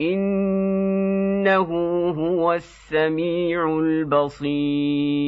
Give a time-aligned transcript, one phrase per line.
[0.00, 1.68] إنه
[2.10, 5.24] هو السميع البصير.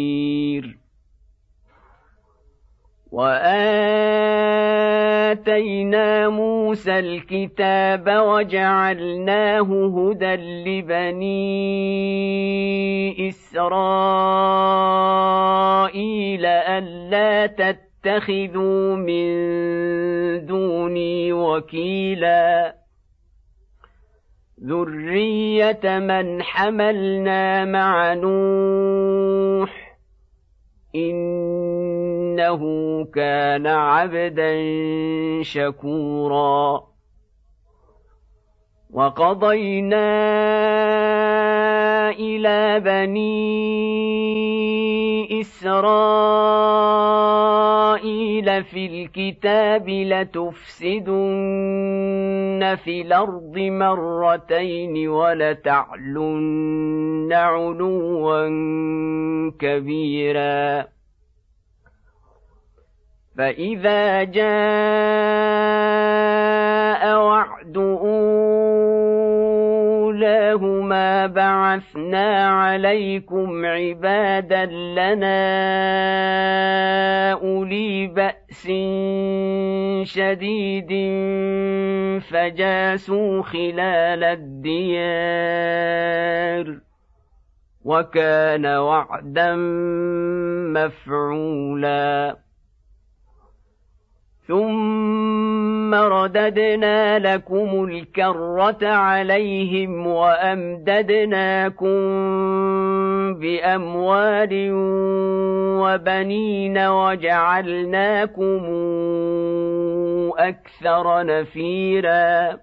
[3.13, 3.89] وآتينا
[6.29, 11.29] موسى الكتاب وجعلناه هدى لبني
[13.29, 13.67] إسرائيل
[16.47, 19.27] ألا تتخذوا من
[20.47, 22.86] دوني وكيلا.
[24.67, 29.97] ذريه من حملنا مع نوح
[30.95, 32.61] انه
[33.15, 34.53] كان عبدا
[35.43, 36.87] شكورا
[38.93, 40.11] وقضينا
[42.11, 43.37] إلى بني
[45.41, 47.36] اسرائيل
[48.45, 51.07] في الكتاب لتفسدن
[52.85, 56.53] في الأرض مرتين ولتعلن
[57.33, 58.49] علوا
[59.59, 60.85] كبيرا.
[63.39, 64.47] فإذا جاء
[67.19, 67.77] وعد
[70.07, 75.43] أولاهما بعثنا عليكم عبادا لنا
[77.33, 78.63] أولي بأس
[80.15, 80.93] شديد
[82.21, 85.17] فجاسوا خلال الديار
[87.85, 89.55] وكان وعدا
[90.77, 92.37] مفعولا
[94.49, 101.87] ثم رددنا لكم الكرة عليهم وأمددناكم
[103.35, 104.71] بأموال
[105.83, 108.65] وبنين وجعلناكم
[110.39, 112.59] أكثر نفيرا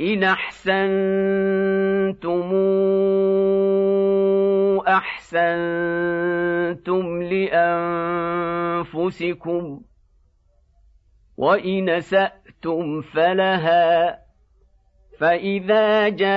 [0.00, 1.62] إن أحسنتم
[4.96, 5.42] أحسنتم
[8.82, 9.80] لأنفسكم
[11.36, 14.18] وإن سأتم فلها
[15.18, 16.32] فإذا جاء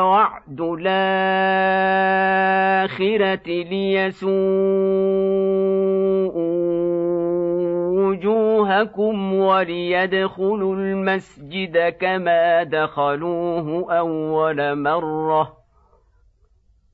[0.00, 0.96] وعد الآخرة
[3.46, 4.36] ليسوءوا
[8.08, 15.65] وجوهكم وليدخلوا المسجد كما دخلوه أول مرة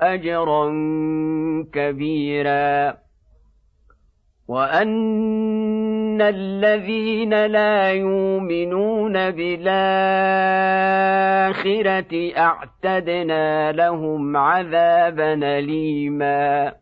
[0.00, 0.64] اجرا
[1.72, 2.94] كبيرا.
[4.48, 9.68] وأن الذين لا يؤمنون بالآخرة
[12.38, 16.72] أعتدنا لهم عذابا اليما.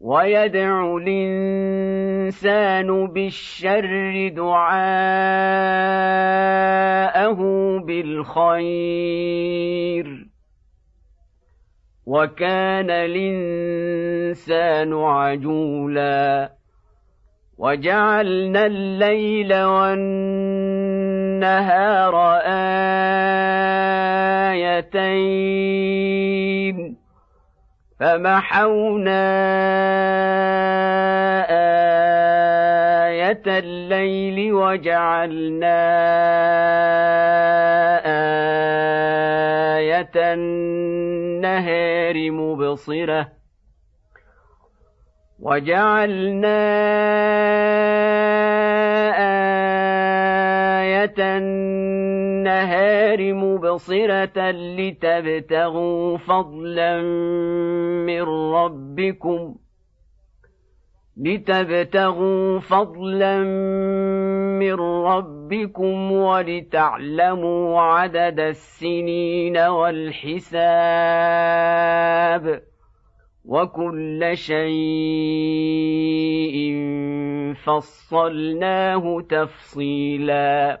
[0.00, 4.72] ويدعو الإنسان بالشر دعاءه
[7.86, 9.42] بالخير.
[12.06, 16.50] وكان الإنسان عجولا
[17.58, 20.82] وجعلنا الليل والنهار
[25.62, 26.96] آيتين
[28.00, 29.22] فمحونا
[33.06, 35.82] آية الليل وجعلنا
[39.78, 40.34] آية
[41.42, 43.28] النهار مبصرة
[45.40, 46.62] وجعلنا
[50.82, 57.02] آية النهار مبصرة لتبتغوا فضلا
[58.06, 58.22] من
[58.54, 59.61] ربكم ۖ
[61.16, 63.38] لتبتغوا فضلا
[64.58, 64.74] من
[65.04, 70.52] ربكم ولتعلموا عدد السنين والحساب
[73.44, 74.62] وكل شيء
[77.64, 80.80] فصلناه تفصيلا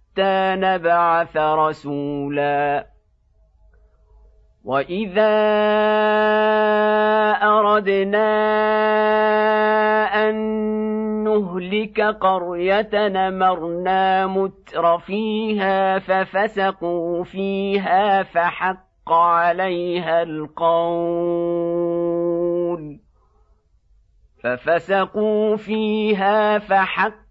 [0.11, 2.87] حتى نبعث رسولا.
[4.63, 5.21] واذا
[7.43, 8.31] اردنا
[10.29, 10.35] ان
[11.23, 21.31] نهلك قريه نمرنا متر فيها ففسقوا فيها فحق عليها القول
[24.43, 27.30] ففسقوا فيها فحق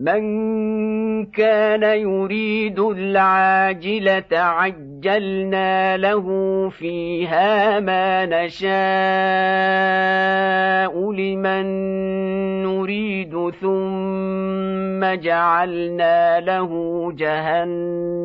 [0.00, 6.28] من كان يريد العاجله عجلنا له
[6.68, 8.64] فيها ما نشاء
[11.12, 11.66] لمن
[12.62, 16.72] نريد ثم جعلنا له
[17.12, 18.24] جهنم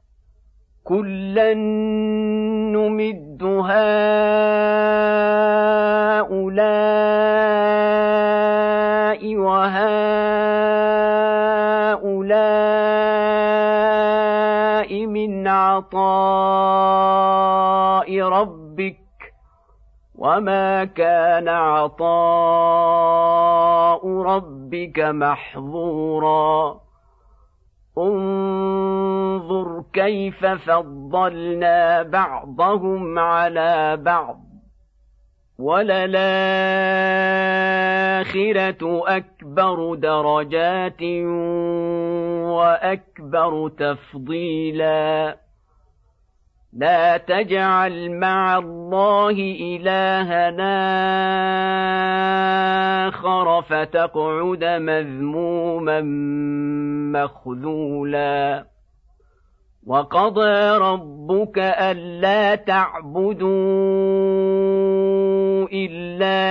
[0.83, 1.53] كلا
[2.73, 4.01] نمد هؤلاء
[9.37, 10.11] وهؤلاء
[15.05, 16.01] من عطاء
[18.21, 18.97] ربك
[20.17, 22.11] وما كان عطاء
[24.21, 26.81] ربك محظورا
[27.97, 34.39] انظر كيف فضلنا بعضهم على بعض.
[35.59, 36.11] وللآخرة
[39.07, 41.01] أكبر درجات
[42.51, 45.40] وأكبر تفضيلا.
[46.73, 50.77] لا تجعل مع الله إلهنا
[53.07, 56.01] آخر فتقعد مذموما
[57.11, 58.65] مخذولا.
[59.87, 63.49] وقضى ربك ألا تعبدوا
[65.73, 66.41] إلا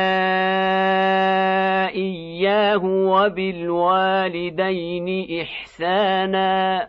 [1.95, 4.29] إياه وبالوالدين
[5.41, 6.89] إحسانا.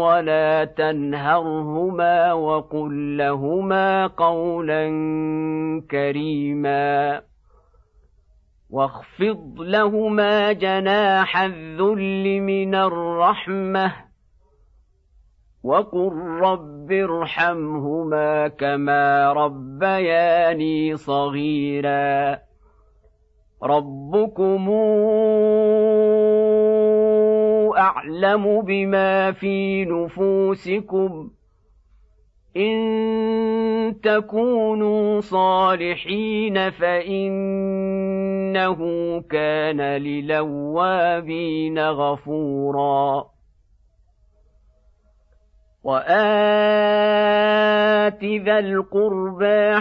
[0.00, 4.82] ولا تنهرهما وقل لهما قولا
[5.90, 7.22] كريما
[8.70, 13.92] واخفض لهما جناح الذل من الرحمه
[15.64, 22.38] وقل رب ارحمهما كما ربياني صغيرا
[23.62, 24.68] ربكم
[27.76, 31.30] أعلم بما في نفوسكم
[32.56, 37.20] إن تكونوا صالحين فإنه
[39.20, 43.30] كان للوابين غفورا.
[45.84, 46.20] وآت
[48.24, 49.80] ذا القربى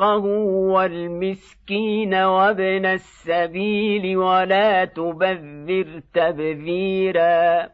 [0.00, 0.24] حقه
[0.72, 7.68] والمسكين وابن السبيل ولا تبذر تبذيرا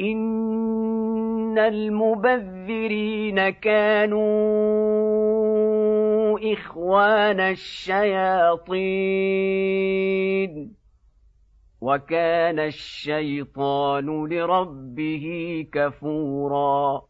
[0.00, 4.20] ان المبذرين كانوا
[6.52, 8.80] اخوان الشياطين
[11.80, 15.26] وكان الشيطان لربه
[15.72, 17.09] كفورا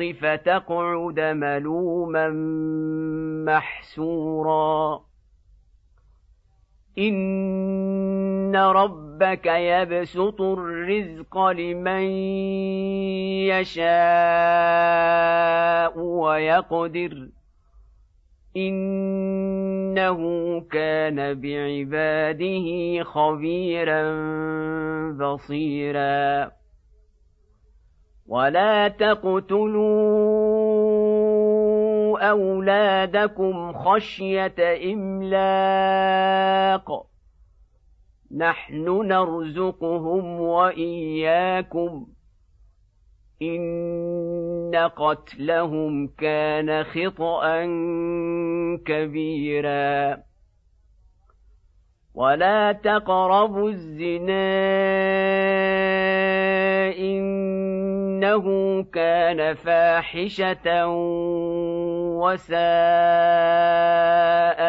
[0.00, 2.28] فتقعد ملوما
[3.46, 5.00] محسورا.
[6.98, 12.02] إن ربك يبسط الرزق لمن
[13.48, 13.86] يشاء
[15.98, 17.28] ويقدر.
[18.56, 20.20] إنه
[20.60, 24.02] كان بعباده خبيرا
[25.12, 26.50] بصيرا.
[28.28, 29.86] ولا تقتلوا
[32.30, 34.54] اولادكم خشيه
[34.92, 36.26] املاق
[38.36, 42.06] نحن نرزقهم واياكم
[43.42, 47.64] ان قتلهم كان خطا
[48.86, 50.18] كبيرا
[52.14, 54.56] ولا تقربوا الزنا
[58.26, 60.86] انه كان فاحشه
[62.22, 62.56] وساء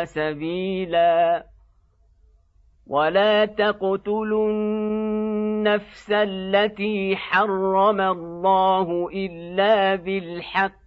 [0.06, 1.46] سبيلا
[2.88, 10.87] ولا تقتلوا النفس التي حرم الله الا بالحق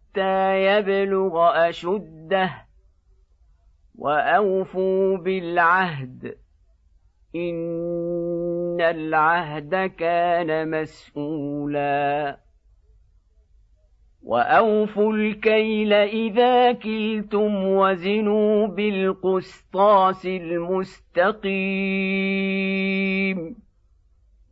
[0.17, 2.51] يبلغ أشده
[3.97, 6.35] وأوفوا بالعهد.
[7.35, 12.37] إن العهد كان مسؤولا.
[14.23, 21.51] وأوفوا الكيل إذا كلتم وزنوا بالقسطاس المستقيم.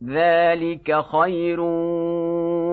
[0.04, 1.60] ذلك خير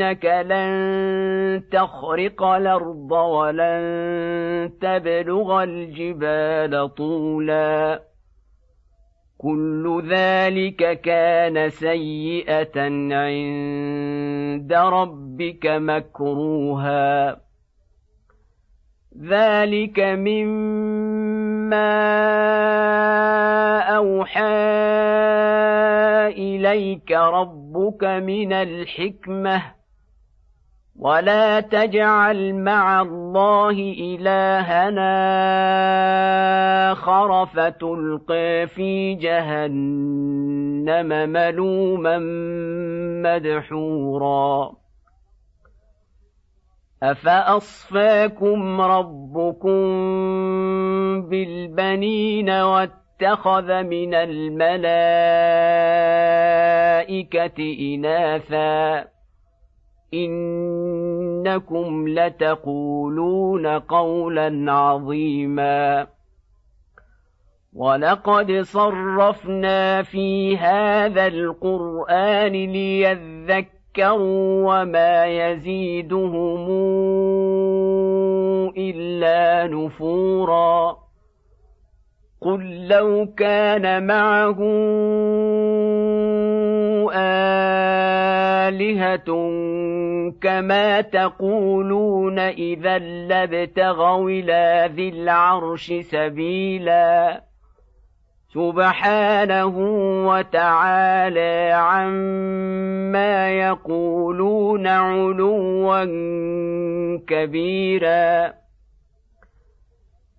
[0.00, 8.02] انك لن تخرق الأرض ولن تبلغ الجبال طولا
[9.38, 12.80] كل ذلك كان سيئه
[13.14, 17.40] عند ربك مكروها
[19.22, 20.60] ذلك مما
[23.80, 24.40] اوحى
[26.28, 29.79] اليك ربك من الحكمه
[30.98, 35.12] ولا تجعل مع الله الهنا
[36.92, 42.18] اخر فتلقي في جهنم ملوما
[43.22, 44.80] مدحورا
[47.02, 49.80] افاصفاكم ربكم
[51.28, 54.74] بالبنين واتخذ من الملائكه
[57.80, 59.04] اناثا
[60.14, 66.06] إنكم لتقولون قولا عظيما.
[67.74, 76.68] ولقد صرفنا في هذا القرآن ليذكر ذكروا وما يزيدهم
[78.76, 80.96] إلا نفورا.
[82.40, 84.58] قل لو كان معه
[88.68, 89.30] آلهة
[90.42, 97.40] كما تقولون إذا لابتغوا إلى ذي العرش سبيلا.
[98.54, 99.74] سبحانه
[100.28, 106.04] وتعالى عما يقولون علوا
[107.26, 108.59] كبيرا.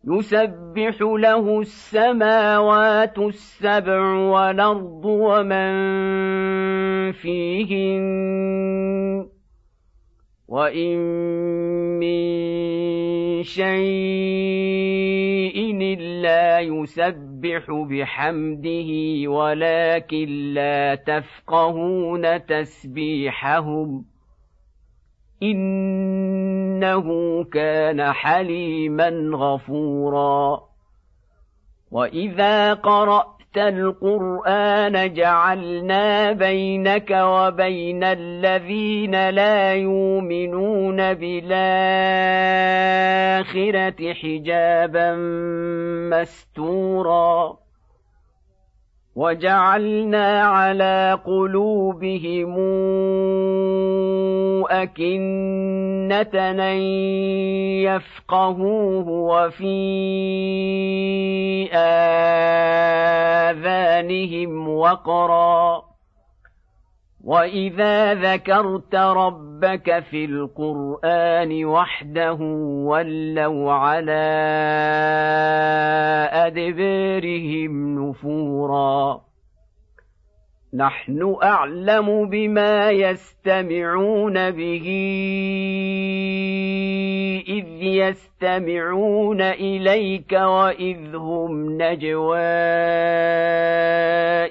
[0.08, 5.72] يسبح له السماوات السبع والأرض ومن
[7.12, 8.01] فيهن
[10.48, 10.98] وإن
[12.00, 13.72] من شيء
[15.81, 18.89] إلا يسبح بحمده
[19.29, 24.05] ولكن لا تفقهون تسبيحهم.
[26.83, 30.61] إنه كان حليما غفورا.
[31.91, 41.53] وإذا قرأت القرآن جعلنا بينك وبين الذين لا يؤمنون بالآخرة
[44.13, 45.15] حجابا
[46.11, 47.60] مستورا.
[49.15, 52.55] وجعلنا على قلوبهم
[54.71, 56.77] أكنة أن
[57.83, 59.79] يفقهوه وفي
[63.51, 65.91] آذانهم وقرا
[67.24, 72.38] واذا ذكرت ربك في القران وحده
[72.86, 74.22] ولوا على
[76.31, 79.22] ادبارهم نفورا
[80.74, 84.88] نحن أعلم بما يستمعون به.
[87.48, 92.38] إذ يستمعون إليك وإذ هم نجوى.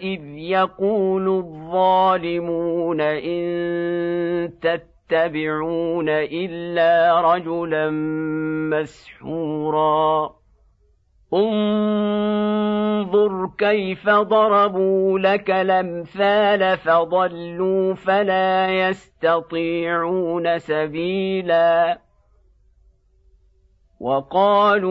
[0.02, 7.90] إذ يقول الظالمون إن تتبعون إلا رجلا
[8.70, 10.39] مسحورا.
[11.34, 13.20] انظر
[13.58, 21.98] كيف ضربوا لك الأمثال فضلوا فلا يستطيعون سبيلا.
[24.00, 24.90] وقالوا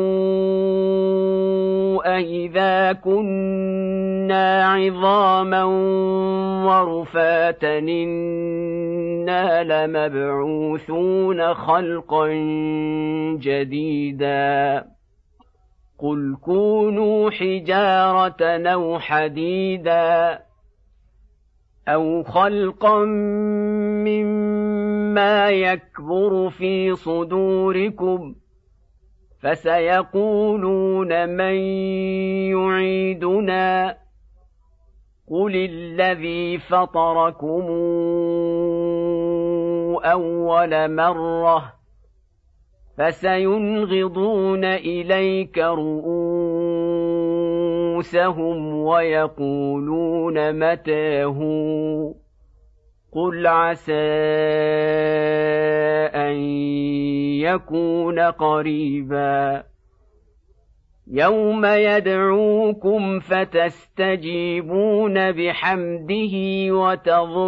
[2.17, 5.63] أإذا كنا عظاما
[6.65, 12.27] ورفاتا إنا لمبعوثون خلقا
[13.39, 14.85] جديدا.
[15.99, 20.39] قل كونوا حجاره أو حديدا
[21.87, 23.05] أو خلقا
[24.05, 28.35] مما يكبر في صدوركم
[29.41, 31.55] فسيقولون من
[32.55, 33.97] يعيدنا
[35.27, 37.65] قل الذي فطركم
[40.05, 41.78] اول مره
[42.99, 46.19] فسينغضون إليك رؤوسهم
[48.75, 51.39] ويقولون متاه
[53.11, 53.93] قل عسى
[56.15, 56.35] أن
[57.39, 59.63] يكون قريبا.
[61.11, 64.51] يوم يدعوكم فتستجيبون
[65.31, 66.35] بحمده
[66.71, 67.39] وتظنون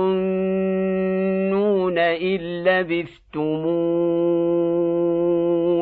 [1.97, 4.21] إن لبثتموا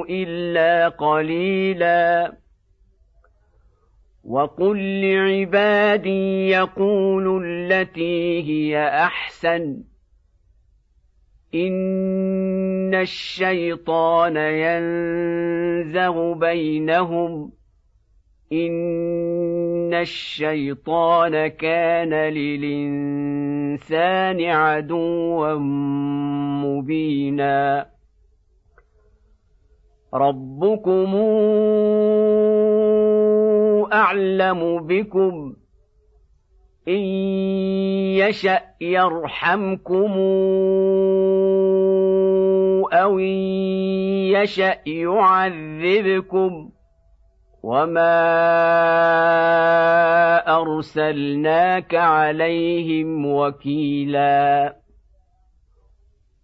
[0.09, 2.33] الا قليلا
[4.23, 9.83] وقل لعبادي يقولوا التي هي احسن
[11.55, 17.51] إن إن الشيطان ينزغ بينهم
[18.51, 23.21] إن الشيطان كان للإنسان
[24.41, 25.55] عدوا
[26.65, 27.85] مبينا
[30.13, 31.15] ربكم
[33.93, 35.53] أعلم بكم
[36.87, 37.01] إن
[38.19, 40.11] يشأ يرحمكم
[42.93, 43.39] أو إن
[44.33, 46.69] يشأ يعذبكم
[47.63, 48.19] وما
[50.61, 54.78] أرسلناك عليهم وكيلا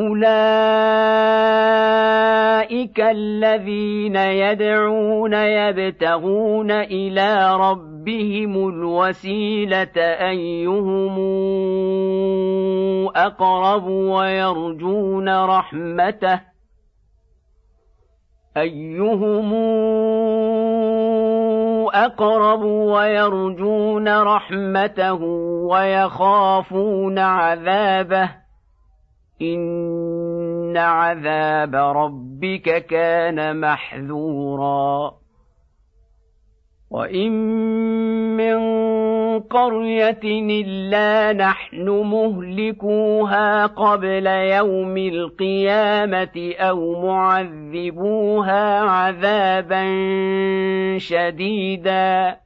[0.00, 1.30] اولئك
[3.00, 11.18] الذين يدعون يبتغون إلى ربهم الوسيله ايهم
[13.16, 16.40] اقرب ويرجون رحمته
[18.56, 19.54] ايهم
[21.94, 25.22] اقرب ويرجون رحمته
[25.70, 28.40] ويخافون عذابه
[29.42, 35.20] ان عذاب ربك كان محذورا.
[36.90, 37.32] وان
[38.36, 38.60] من
[39.40, 49.84] قريه الا نحن مهلكوها قبل يوم القيامه أو معذبوها عذابا
[50.98, 52.36] شديدا.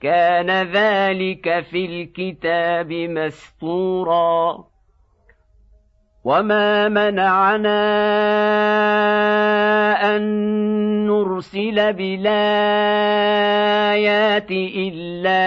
[0.00, 4.64] كان ذلك في الكتاب مسطورا.
[6.28, 7.80] وما منعنا
[10.16, 10.22] ان
[11.06, 12.30] نرسل بالايات
[14.50, 15.44] الا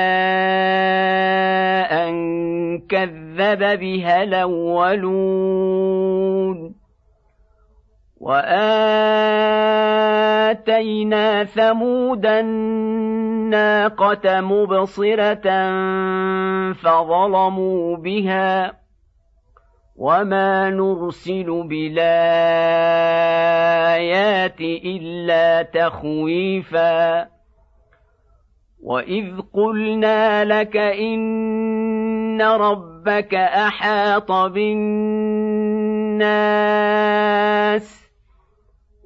[2.07, 2.13] ان
[2.89, 5.51] كذب بها الاولون
[8.19, 8.63] واتينا
[11.43, 13.61] ثمود الناقه
[14.41, 15.47] مبصره
[16.73, 18.80] فظلموا بها
[20.01, 22.01] وما نرسل بالايات
[24.61, 27.27] الا تخويفا
[28.83, 34.71] واذ قلنا لك ان ربك احاط بالناس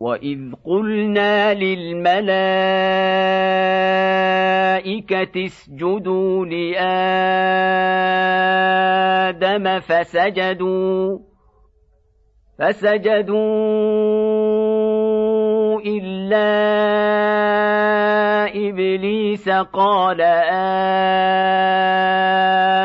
[0.00, 2.18] واذ قلنا للملائكه
[5.44, 6.98] اسجدوا لادم
[9.80, 11.18] فسجدوا
[12.58, 13.38] فسجدوا
[15.80, 16.48] الا
[18.68, 20.20] ابليس قال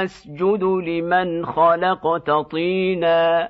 [0.04, 3.49] اسجد لمن خلقت طينا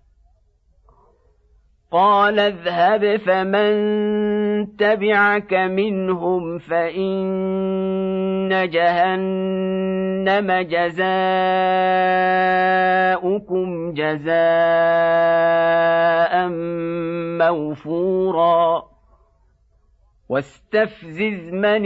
[1.91, 3.71] قال اذهب فمن
[4.77, 11.13] تبعك منهم فإن جهنم جزاؤكم
[13.93, 14.31] جزاء
[17.39, 18.83] موفورا.
[20.29, 21.85] واستفزز من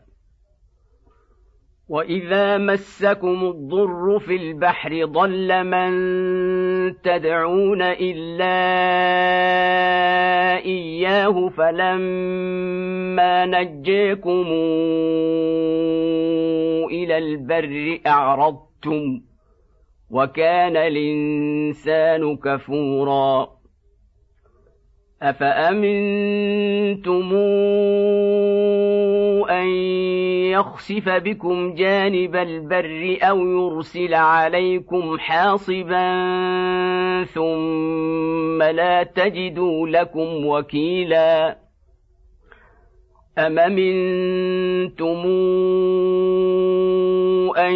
[1.91, 5.91] واذا مسكم الضر في البحر ضل من
[7.01, 8.57] تدعون الا
[10.65, 14.47] اياه فلما نجيكم
[16.91, 19.21] إلى البر اعرضتم
[20.09, 23.49] وكان الانسان كفورا
[25.21, 27.31] افامنتم
[29.49, 29.67] أن
[30.51, 36.03] يخسف بكم جانب البر أو يرسل عليكم حاصبا
[37.23, 41.57] ثم لا تجدوا لكم وكيلا
[43.37, 45.25] أم امنتم
[47.57, 47.75] أن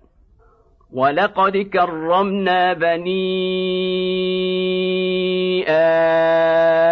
[0.93, 3.21] ولقد كرمنا بني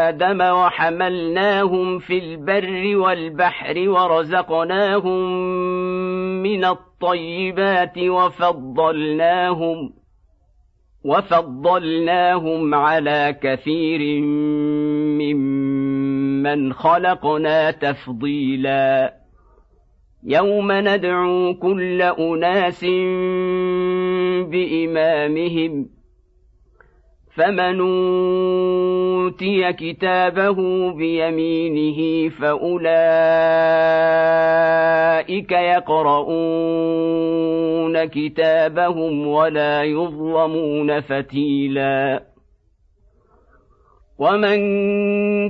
[0.10, 5.30] آدم وحملناهم في البر والبحر ورزقناهم
[6.44, 9.94] من الطيبات وفضلناهم
[11.04, 14.22] وفضلناهم على كثير
[15.22, 19.20] ممن خلقنا تفضيلا
[20.24, 22.84] يوم ندعو كل اناس
[24.44, 25.90] بإمامهم
[27.36, 27.80] فمن
[29.20, 30.58] أوتي كتابه
[30.94, 32.82] بيمينه فأولئك
[35.52, 36.90] يقرؤون
[38.06, 42.24] كتابهم ولا يظلمون فتيلا
[44.20, 44.60] ومن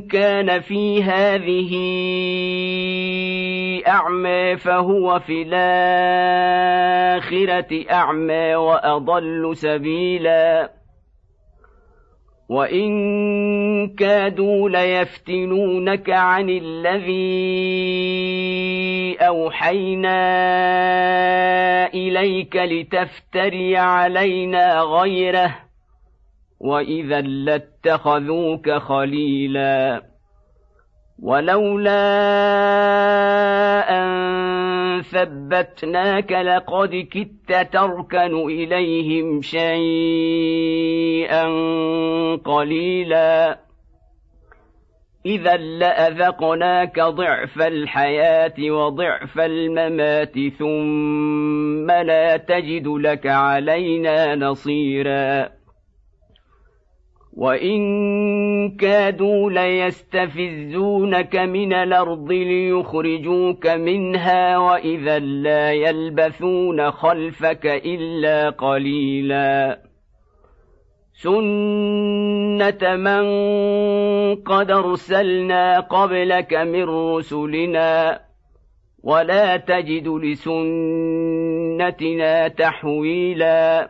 [0.08, 1.72] كان في هذه
[3.88, 6.32] اعمى فهو في الاخره
[7.92, 10.72] اعمى واضل سبيلا
[12.50, 17.18] وان كادوا ليفتنونك عن الذي
[19.22, 20.20] اوحينا
[21.94, 25.69] اليك لتفتري علينا غيره
[26.60, 30.04] واذا لاتخذوك خليلا
[31.20, 32.02] ولولا
[33.90, 39.76] ان ثبتناك لقد كدت تركن اليهم شيئا
[42.36, 43.60] قليلا
[45.26, 55.59] اذا لاذقناك ضعف الحياة وضعف الممات ثم لا تجد لك علينا نصيرا
[57.34, 69.80] وان كادوا ليستفزونك من الأرض ليخرجوك منها واذا لا يلبثون خلفك الا قليلا
[71.14, 73.26] سنه من
[74.36, 78.20] قد ارسلنا قبلك من رسلنا
[79.04, 81.28] ولا تجد لسنتنا
[82.48, 83.90] تحويلا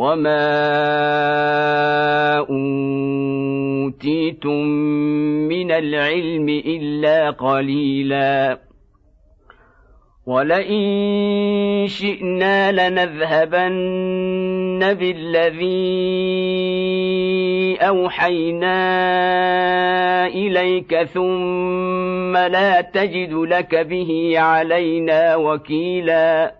[0.00, 0.48] وما
[3.68, 4.64] اوتيتم
[5.52, 8.58] من العلم الا قليلا
[10.26, 13.74] ولئن شئنا لنذهبن
[14.94, 15.70] بالذي
[17.80, 18.76] اوحينا
[20.26, 26.59] اليك ثم لا تجد لك به علينا وكيلا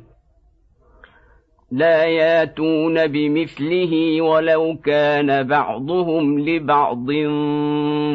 [1.71, 7.11] لا ياتون بمثله ولو كان بعضهم لبعض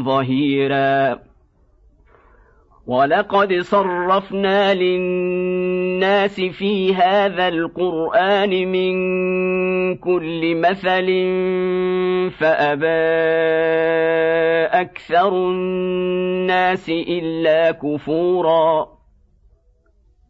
[0.05, 1.19] ظهيرا.
[2.87, 8.95] ولقد صرفنا للناس في هذا القرآن من
[9.97, 11.07] كل مثل
[12.39, 12.87] فأبى
[14.81, 18.96] أكثر الناس إلا كفورا.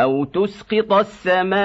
[0.00, 1.58] أو تسقط السماء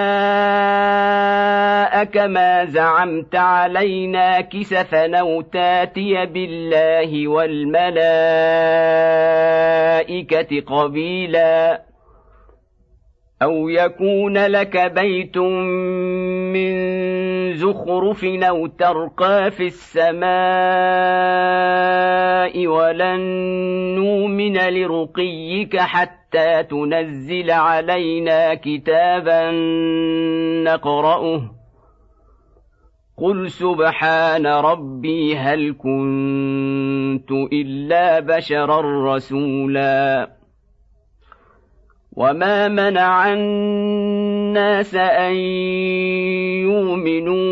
[2.03, 8.03] كما زعمت علينا كسفا أو تاتي بالله والملائكه
[10.61, 11.81] قبيلا
[13.41, 16.73] أو يكون لك بيت من
[17.53, 20.23] زخرف أو ترقى في السماء
[22.67, 23.19] ولن
[23.95, 26.22] نؤمن لرقيك حتى
[26.61, 29.51] تنزل علينا كتابا
[30.63, 31.51] نقرأه.
[33.17, 40.29] قل سبحان ربي هل كنت إلا بشرا رسولا.
[42.17, 45.33] وما منع الناس أن
[46.69, 47.43] يؤمنوا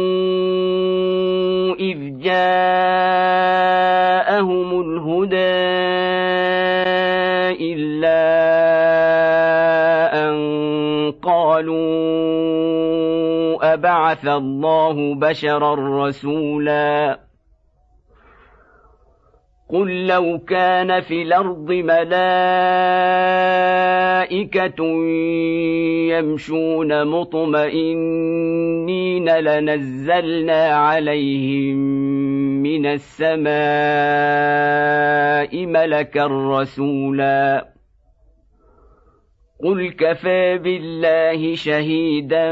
[1.75, 3.21] إذ جاءهم
[4.81, 6.00] الهدى
[13.81, 17.19] ابعث الله بشرا رسولا.
[19.69, 22.11] قل لو كان في الأرض ملائكة
[26.13, 28.49] يمشون مطمئنين
[29.29, 31.77] لنزلنا عليهم
[32.63, 33.51] من السماء
[35.65, 37.71] ملكا رسولا.
[39.63, 42.51] قل كفى بالله شهيدا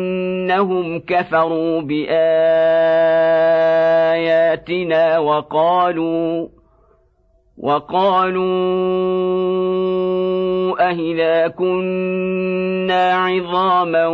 [0.61, 2.09] بانهم كفروا بآياتنا
[5.19, 6.47] وقالوا
[7.57, 8.41] وقالوا
[10.89, 14.07] أهذا كنا عظاما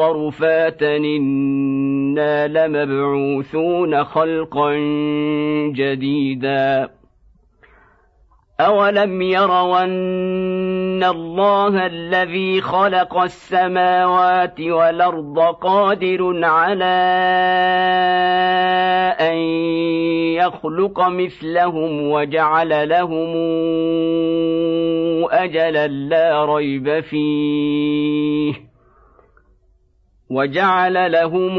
[0.00, 4.74] ورفاتا إنا لمبعوثون خلقا
[5.74, 6.88] جديدا.
[8.60, 16.84] أولم يروا أن الله الذي خلق السماوات والأرض قادر على
[19.20, 19.36] أن
[20.36, 23.32] يخلق مثلهم وجعل لهم
[25.30, 28.54] أجلا لا ريب فيه
[30.30, 31.58] وجعل لهم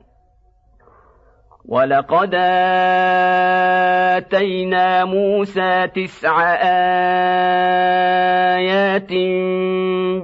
[1.71, 2.35] ولقد
[4.17, 6.53] اتينا موسى تسع
[8.59, 9.11] ايات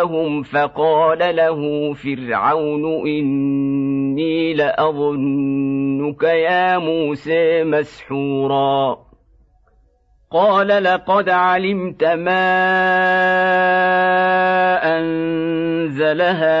[0.00, 8.98] جاءهم فقال له فرعون إني لأظنك يا موسى مسحورا.
[10.32, 12.50] قال لقد علمت ما
[14.98, 16.60] أنزل هؤلاء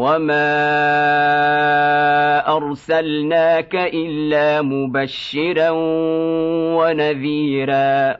[0.00, 0.56] وما
[2.56, 5.70] ارسلناك الا مبشرا
[6.80, 8.16] ونذيرا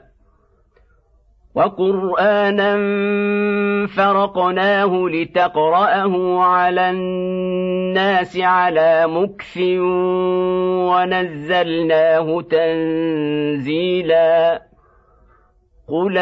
[1.55, 2.77] وقرانا
[3.87, 9.57] فرقناه لتقراه على الناس على مكث
[10.91, 13.91] ونزلناه تنزيلا
[15.87, 16.17] قل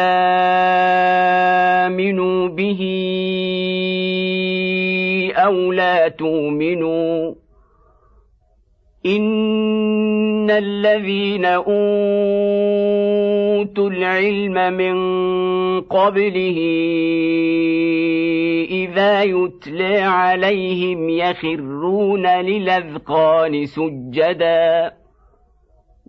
[1.86, 2.80] امنوا به
[5.44, 7.34] أو لا تؤمنوا
[9.06, 11.70] ان الذين اوتوا
[13.90, 14.96] العلم من
[15.80, 16.58] قبله
[18.70, 24.92] اذا يتلى عليهم يخرون للاذقان سجدا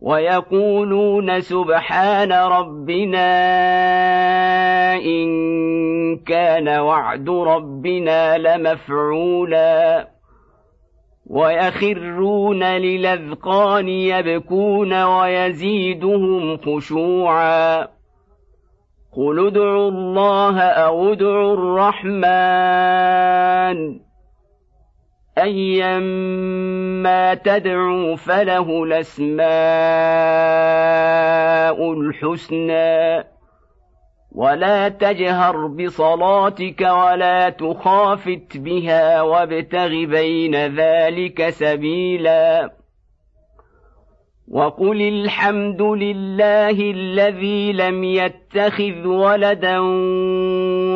[0.02, 3.32] ويقولون سبحان ربنا
[4.95, 10.08] إن كان وعد ربنا لمفعولا
[11.30, 17.88] ويخرون للأذقان يبكون ويزيدهم خشوعا
[19.18, 23.02] قل ادعوا الله أو ادعوا الرحمن
[25.38, 29.41] ايما تدعوا فله الأسماء
[31.93, 33.32] الحسنى.
[34.32, 42.69] ولا تجهر بصلاتك ولا تخافت بها وابتغ بين ذلك سبيلا.
[44.47, 49.79] وقل الحمد لله الذي لم يتخذ ولدا